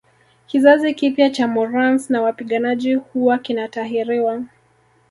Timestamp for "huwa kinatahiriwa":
2.95-4.43